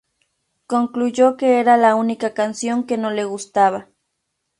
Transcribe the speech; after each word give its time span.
Concluyó 0.65 1.37
que 1.37 1.59
era 1.59 1.77
la 1.77 1.93
única 1.93 2.33
canción 2.33 2.87
que 2.87 2.97
no 2.97 3.11
le 3.11 3.23
gustaba. 3.23 3.87